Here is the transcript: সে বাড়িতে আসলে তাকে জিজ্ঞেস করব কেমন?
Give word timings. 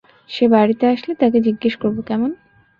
সে 0.29 0.45
বাড়িতে 0.53 0.85
আসলে 0.87 1.13
তাকে 1.21 1.37
জিজ্ঞেস 1.47 1.73
করব 1.81 1.97
কেমন? 2.09 2.29